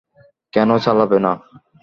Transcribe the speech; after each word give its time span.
কেন 0.53 0.69
চালাবে 0.83 1.17
না? 1.25 1.31